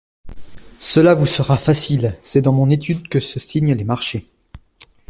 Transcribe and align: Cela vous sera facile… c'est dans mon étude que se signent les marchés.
Cela 0.79 1.13
vous 1.13 1.27
sera 1.27 1.57
facile… 1.59 2.17
c'est 2.23 2.41
dans 2.41 2.53
mon 2.53 2.71
étude 2.71 3.07
que 3.07 3.19
se 3.19 3.39
signent 3.39 3.75
les 3.75 3.83
marchés. 3.83 4.25